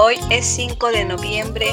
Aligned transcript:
Hoy 0.00 0.14
es 0.30 0.46
5 0.46 0.92
de 0.92 1.04
noviembre, 1.04 1.66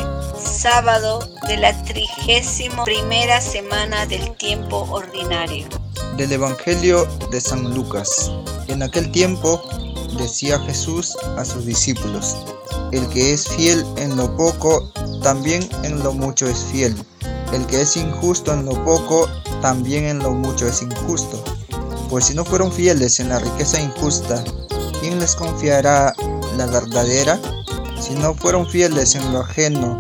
sábado 0.44 1.20
de 1.47 1.58
la 1.58 1.79
trigésima 1.83 2.83
primera 2.83 3.40
semana 3.40 4.08
del 4.08 4.36
tiempo 4.38 4.78
ordinario. 4.90 5.67
Del 6.17 6.31
Evangelio 6.31 7.06
de 7.29 7.40
San 7.40 7.76
Lucas. 7.76 8.31
En 8.67 8.81
aquel 8.81 9.12
tiempo 9.12 9.62
decía 10.17 10.58
Jesús 10.62 11.15
a 11.38 11.46
sus 11.46 11.67
discípulos, 11.67 12.35
el 12.92 13.08
que 13.10 13.31
es 13.31 13.47
fiel 13.47 13.85
en 13.97 14.17
lo 14.17 14.35
poco, 14.35 14.92
también 15.21 15.62
en 15.83 16.03
lo 16.03 16.12
mucho 16.12 16.48
es 16.48 16.63
fiel. 16.71 16.95
El 17.53 17.63
que 17.67 17.81
es 17.81 17.95
injusto 17.95 18.53
en 18.53 18.66
lo 18.66 18.84
poco, 18.84 19.30
también 19.62 20.05
en 20.05 20.17
lo 20.17 20.31
mucho 20.31 20.67
es 20.67 20.81
injusto. 20.81 21.44
Pues 22.09 22.26
si 22.26 22.34
no 22.34 22.44
fueron 22.44 22.71
fieles 22.71 23.20
en 23.20 23.30
la 23.30 23.38
riqueza 23.38 23.80
injusta, 23.80 24.44
¿quién 24.99 25.20
les 25.20 25.36
confiará 25.36 26.12
la 26.58 26.66
verdadera? 26.66 27.40
Si 28.05 28.14
no 28.14 28.36
fueron 28.36 28.70
fieles 28.70 29.16
en 29.16 29.34
lo 29.34 29.40
ajeno, 29.40 30.00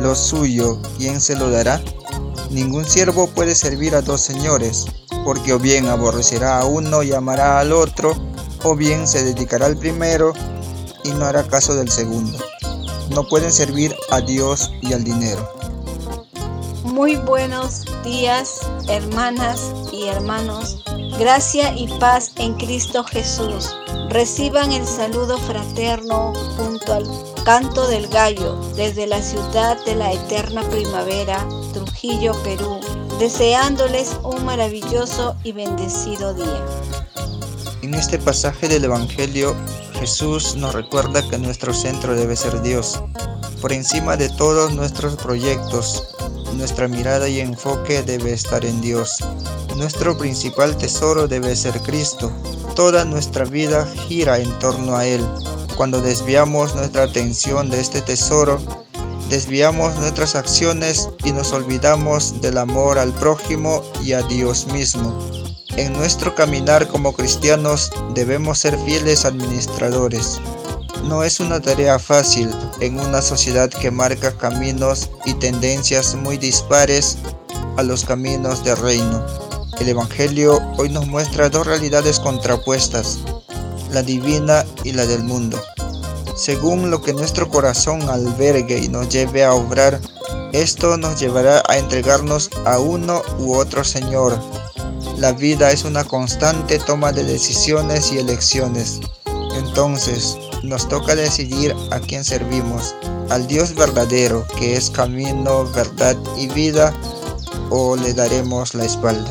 lo 0.00 0.16
suyo, 0.16 0.82
¿quién 0.96 1.20
se 1.20 1.36
lo 1.36 1.48
dará? 1.52 1.80
Ningún 2.50 2.84
siervo 2.84 3.28
puede 3.28 3.54
servir 3.54 3.94
a 3.94 4.02
dos 4.02 4.22
señores, 4.22 4.86
porque 5.24 5.52
o 5.52 5.60
bien 5.60 5.86
aborrecerá 5.86 6.58
a 6.58 6.64
uno 6.64 7.04
y 7.04 7.12
amará 7.12 7.60
al 7.60 7.72
otro, 7.72 8.16
o 8.64 8.74
bien 8.74 9.06
se 9.06 9.22
dedicará 9.22 9.66
al 9.66 9.76
primero 9.76 10.32
y 11.04 11.10
no 11.10 11.26
hará 11.26 11.44
caso 11.46 11.76
del 11.76 11.88
segundo. 11.88 12.36
No 13.10 13.28
pueden 13.28 13.52
servir 13.52 13.94
a 14.10 14.20
Dios 14.20 14.72
y 14.82 14.92
al 14.92 15.04
dinero. 15.04 15.48
Muy 16.82 17.14
buenos 17.14 17.84
días, 18.02 18.58
hermanas 18.88 19.72
hermanos. 20.08 20.82
Gracia 21.18 21.74
y 21.76 21.86
paz 21.98 22.32
en 22.36 22.54
Cristo 22.54 23.04
Jesús. 23.04 23.74
Reciban 24.08 24.72
el 24.72 24.86
saludo 24.86 25.38
fraterno 25.38 26.32
junto 26.56 26.94
al 26.94 27.06
canto 27.44 27.86
del 27.88 28.08
gallo 28.08 28.56
desde 28.76 29.06
la 29.06 29.22
ciudad 29.22 29.82
de 29.84 29.94
la 29.94 30.12
eterna 30.12 30.62
primavera, 30.70 31.46
Trujillo, 31.72 32.32
Perú, 32.42 32.80
deseándoles 33.18 34.16
un 34.22 34.44
maravilloso 34.44 35.36
y 35.44 35.52
bendecido 35.52 36.34
día. 36.34 36.64
En 37.82 37.94
este 37.94 38.18
pasaje 38.18 38.68
del 38.68 38.84
Evangelio, 38.84 39.54
Jesús 39.98 40.56
nos 40.56 40.74
recuerda 40.74 41.28
que 41.28 41.38
nuestro 41.38 41.72
centro 41.72 42.14
debe 42.14 42.36
ser 42.36 42.60
Dios. 42.62 43.02
Por 43.60 43.72
encima 43.72 44.16
de 44.16 44.28
todos 44.28 44.74
nuestros 44.74 45.16
proyectos, 45.16 46.14
nuestra 46.58 46.88
mirada 46.88 47.28
y 47.28 47.40
enfoque 47.40 48.02
debe 48.02 48.32
estar 48.32 48.64
en 48.64 48.80
Dios. 48.80 49.24
Nuestro 49.76 50.18
principal 50.18 50.76
tesoro 50.76 51.28
debe 51.28 51.54
ser 51.54 51.80
Cristo, 51.82 52.32
toda 52.74 53.04
nuestra 53.04 53.44
vida 53.44 53.86
gira 54.08 54.38
en 54.38 54.50
torno 54.58 54.96
a 54.96 55.06
Él. 55.06 55.24
Cuando 55.76 56.00
desviamos 56.00 56.74
nuestra 56.74 57.04
atención 57.04 57.70
de 57.70 57.80
este 57.80 58.02
tesoro, 58.02 58.60
desviamos 59.30 59.94
nuestras 59.96 60.34
acciones 60.34 61.08
y 61.24 61.30
nos 61.30 61.52
olvidamos 61.52 62.40
del 62.40 62.58
amor 62.58 62.98
al 62.98 63.12
prójimo 63.12 63.82
y 64.02 64.12
a 64.12 64.22
Dios 64.22 64.66
mismo. 64.66 65.16
En 65.76 65.92
nuestro 65.92 66.34
caminar 66.34 66.88
como 66.88 67.12
cristianos 67.12 67.92
debemos 68.14 68.58
ser 68.58 68.76
fieles 68.80 69.24
administradores. 69.24 70.40
No 71.04 71.22
es 71.24 71.40
una 71.40 71.60
tarea 71.60 71.98
fácil 71.98 72.50
en 72.80 73.00
una 73.00 73.22
sociedad 73.22 73.70
que 73.70 73.90
marca 73.90 74.36
caminos 74.36 75.10
y 75.24 75.34
tendencias 75.34 76.14
muy 76.14 76.36
dispares 76.36 77.18
a 77.76 77.82
los 77.82 78.04
caminos 78.04 78.64
del 78.64 78.76
reino. 78.76 79.24
El 79.80 79.88
Evangelio 79.88 80.60
hoy 80.76 80.88
nos 80.88 81.06
muestra 81.06 81.48
dos 81.48 81.66
realidades 81.66 82.18
contrapuestas, 82.18 83.20
la 83.92 84.02
divina 84.02 84.64
y 84.84 84.92
la 84.92 85.06
del 85.06 85.22
mundo. 85.22 85.60
Según 86.36 86.90
lo 86.90 87.00
que 87.00 87.12
nuestro 87.12 87.48
corazón 87.48 88.08
albergue 88.08 88.78
y 88.78 88.88
nos 88.88 89.08
lleve 89.08 89.44
a 89.44 89.54
obrar, 89.54 90.00
esto 90.52 90.96
nos 90.96 91.20
llevará 91.20 91.62
a 91.68 91.78
entregarnos 91.78 92.50
a 92.64 92.78
uno 92.78 93.22
u 93.38 93.54
otro 93.54 93.84
Señor. 93.84 94.38
La 95.16 95.32
vida 95.32 95.70
es 95.70 95.84
una 95.84 96.04
constante 96.04 96.78
toma 96.78 97.12
de 97.12 97.24
decisiones 97.24 98.12
y 98.12 98.18
elecciones. 98.18 99.00
Entonces, 99.56 100.38
nos 100.62 100.88
toca 100.88 101.14
decidir 101.14 101.74
a 101.90 102.00
quién 102.00 102.24
servimos, 102.24 102.94
al 103.30 103.46
Dios 103.46 103.74
verdadero, 103.74 104.46
que 104.58 104.76
es 104.76 104.90
camino, 104.90 105.64
verdad 105.72 106.16
y 106.36 106.48
vida, 106.48 106.94
o 107.70 107.96
le 107.96 108.14
daremos 108.14 108.74
la 108.74 108.84
espalda 108.84 109.30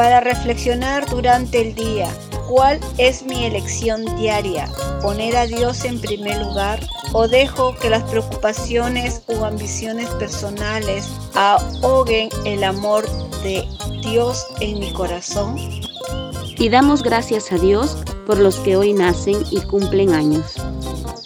para 0.00 0.20
reflexionar 0.20 1.06
durante 1.10 1.60
el 1.60 1.74
día. 1.74 2.08
¿Cuál 2.48 2.80
es 2.96 3.22
mi 3.22 3.44
elección 3.44 4.04
diaria? 4.16 4.66
¿Poner 5.02 5.36
a 5.36 5.46
Dios 5.46 5.84
en 5.84 6.00
primer 6.00 6.38
lugar 6.38 6.80
o 7.12 7.28
dejo 7.28 7.76
que 7.76 7.90
las 7.90 8.02
preocupaciones 8.04 9.20
o 9.26 9.44
ambiciones 9.44 10.08
personales 10.10 11.06
ahoguen 11.34 12.30
el 12.46 12.64
amor 12.64 13.06
de 13.42 13.62
Dios 14.02 14.46
en 14.60 14.80
mi 14.80 14.90
corazón? 14.94 15.56
Y 16.56 16.70
damos 16.70 17.02
gracias 17.02 17.52
a 17.52 17.58
Dios 17.58 17.98
por 18.30 18.38
los 18.38 18.60
que 18.60 18.76
hoy 18.76 18.92
nacen 18.92 19.42
y 19.50 19.60
cumplen 19.62 20.14
años. 20.14 20.54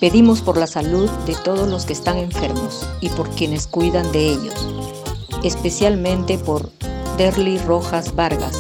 Pedimos 0.01 0.41
por 0.41 0.57
la 0.57 0.67
salud 0.67 1.11
de 1.27 1.35
todos 1.35 1.69
los 1.69 1.85
que 1.85 1.93
están 1.93 2.17
enfermos 2.17 2.89
y 3.03 3.11
por 3.11 3.29
quienes 3.29 3.67
cuidan 3.67 4.11
de 4.11 4.31
ellos, 4.31 4.67
especialmente 5.43 6.39
por 6.39 6.71
Derly 7.19 7.59
Rojas 7.59 8.17
Vargas, 8.17 8.59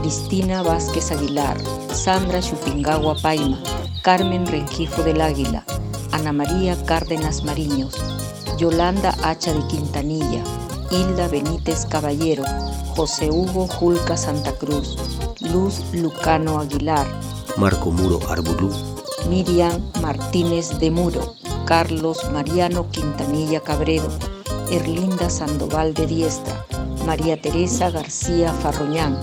Cristina 0.00 0.62
Vázquez 0.62 1.10
Aguilar, 1.10 1.58
Sandra 1.92 2.40
Chupingagua 2.40 3.16
Paima, 3.20 3.60
Carmen 4.04 4.46
Rengifo 4.46 5.02
del 5.02 5.20
Águila, 5.20 5.64
Ana 6.12 6.32
María 6.32 6.80
Cárdenas 6.84 7.42
Mariños, 7.42 8.00
Yolanda 8.56 9.16
Hacha 9.24 9.52
de 9.52 9.66
Quintanilla, 9.66 10.44
Hilda 10.92 11.26
Benítez 11.26 11.86
Caballero, 11.86 12.44
José 12.94 13.32
Hugo 13.32 13.66
Julca 13.66 14.16
Santa 14.16 14.52
Cruz, 14.52 14.96
Luz 15.40 15.82
Lucano 15.92 16.60
Aguilar, 16.60 17.08
Marco 17.60 17.90
Muro 17.90 18.18
Arbulú, 18.30 18.70
Miriam 19.28 19.92
Martínez 20.00 20.78
de 20.78 20.90
Muro, 20.90 21.34
Carlos 21.66 22.16
Mariano 22.32 22.88
Quintanilla 22.90 23.60
Cabredo, 23.60 24.08
Erlinda 24.70 25.28
Sandoval 25.28 25.92
de 25.92 26.06
Diestra, 26.06 26.64
María 27.04 27.38
Teresa 27.38 27.90
García 27.90 28.50
Farroñán, 28.50 29.20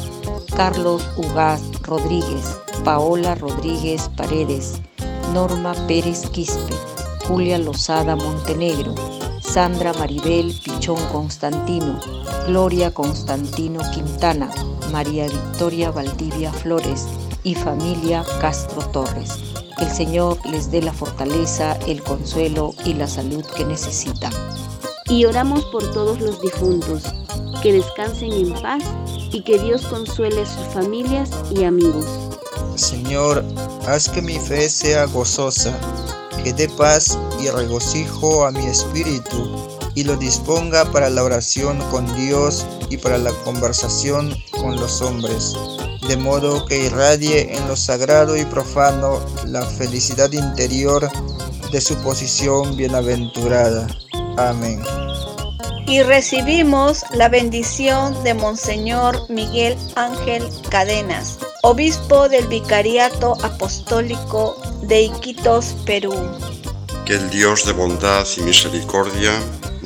Carlos 0.55 1.09
Ugaz 1.17 1.63
Rodríguez, 1.81 2.59
Paola 2.83 3.33
Rodríguez 3.33 4.07
Paredes, 4.15 4.81
Norma 5.33 5.73
Pérez 5.87 6.29
Quispe, 6.29 6.75
Julia 7.27 7.57
Lozada 7.57 8.15
Montenegro, 8.15 8.93
Sandra 9.41 9.93
Maribel 9.93 10.53
Pichón 10.63 11.03
Constantino, 11.11 11.99
Gloria 12.45 12.93
Constantino 12.93 13.81
Quintana, 13.91 14.51
María 14.91 15.25
Victoria 15.25 15.89
Valdivia 15.89 16.53
Flores 16.53 17.07
y 17.47 17.55
familia 17.55 18.25
Castro 18.41 18.85
Torres. 18.89 19.39
Que 19.77 19.85
el 19.85 19.91
Señor 19.91 20.37
les 20.45 20.69
dé 20.69 20.81
la 20.81 20.91
fortaleza, 20.91 21.77
el 21.87 22.03
consuelo 22.03 22.73
y 22.83 22.93
la 22.93 23.07
salud 23.07 23.45
que 23.55 23.63
necesitan. 23.63 24.33
Y 25.05 25.23
oramos 25.23 25.63
por 25.65 25.89
todos 25.93 26.19
los 26.19 26.41
difuntos 26.41 27.03
que 27.63 27.71
descansen 27.71 28.33
en 28.33 28.53
paz 28.61 28.83
y 29.31 29.43
que 29.43 29.59
Dios 29.59 29.85
consuele 29.87 30.41
a 30.41 30.45
sus 30.45 30.67
familias 30.73 31.29
y 31.49 31.63
amigos. 31.63 32.05
Señor, 32.75 33.45
haz 33.87 34.09
que 34.09 34.21
mi 34.21 34.37
fe 34.37 34.69
sea 34.69 35.05
gozosa, 35.05 35.73
que 36.43 36.51
dé 36.51 36.67
paz 36.67 37.17
y 37.41 37.49
regocijo 37.49 38.45
a 38.45 38.51
mi 38.51 38.65
espíritu 38.65 39.76
y 39.97 40.03
lo 40.03 40.15
disponga 40.15 40.85
para 40.91 41.09
la 41.09 41.23
oración 41.23 41.79
con 41.89 42.05
Dios 42.15 42.67
y 42.91 42.97
para 42.97 43.17
la 43.17 43.31
conversación 43.43 44.31
con 44.51 44.75
los 44.79 45.01
hombres, 45.01 45.55
de 46.07 46.15
modo 46.17 46.67
que 46.67 46.85
irradie 46.85 47.55
en 47.57 47.67
lo 47.67 47.75
sagrado 47.75 48.37
y 48.37 48.45
profano 48.45 49.19
la 49.47 49.65
felicidad 49.65 50.31
interior 50.31 51.09
de 51.71 51.81
su 51.81 51.95
posición 52.03 52.77
bienaventurada. 52.77 53.87
Amén 54.37 54.83
y 55.87 56.03
recibimos 56.03 57.03
la 57.13 57.29
bendición 57.29 58.23
de 58.23 58.35
Monseñor 58.35 59.27
Miguel 59.29 59.75
Ángel 59.95 60.43
Cadenas, 60.69 61.39
obispo 61.63 62.29
del 62.29 62.45
Vicariato 62.47 63.35
Apostólico 63.41 64.61
de 64.83 65.03
Iquitos, 65.03 65.75
Perú. 65.85 66.13
Que 67.05 67.13
el 67.13 67.29
Dios 67.29 67.65
de 67.65 67.71
bondad 67.71 68.27
y 68.35 68.41
misericordia 68.41 69.31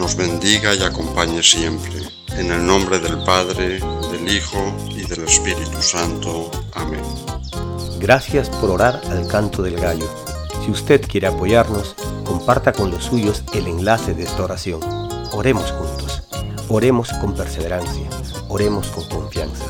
nos 0.01 0.15
bendiga 0.15 0.73
y 0.73 0.81
acompañe 0.81 1.43
siempre. 1.43 2.01
En 2.35 2.51
el 2.51 2.65
nombre 2.65 2.97
del 2.97 3.23
Padre, 3.23 3.79
del 4.11 4.35
Hijo 4.35 4.57
y 4.89 5.03
del 5.03 5.25
Espíritu 5.25 5.79
Santo. 5.79 6.49
Amén. 6.73 7.03
Gracias 7.99 8.49
por 8.49 8.71
orar 8.71 8.99
al 9.11 9.27
canto 9.27 9.61
del 9.61 9.75
gallo. 9.75 10.07
Si 10.65 10.71
usted 10.71 11.07
quiere 11.07 11.27
apoyarnos, 11.27 11.95
comparta 12.25 12.73
con 12.73 12.89
los 12.89 13.03
suyos 13.03 13.43
el 13.53 13.67
enlace 13.67 14.15
de 14.15 14.23
esta 14.23 14.43
oración. 14.43 14.79
Oremos 15.33 15.71
juntos. 15.71 16.23
Oremos 16.67 17.13
con 17.21 17.35
perseverancia. 17.35 18.09
Oremos 18.49 18.87
con 18.87 19.07
confianza. 19.07 19.65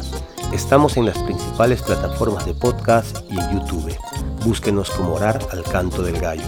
Estamos 0.53 0.95
en 0.95 1.07
las 1.07 1.17
principales 1.17 1.81
plataformas 1.81 2.45
de 2.45 2.53
podcast 2.53 3.17
y 3.29 3.37
en 3.37 3.59
YouTube. 3.59 3.97
Búsquenos 4.45 4.91
como 4.91 5.13
orar 5.13 5.45
al 5.51 5.63
canto 5.63 6.01
del 6.01 6.21
gallo. 6.21 6.47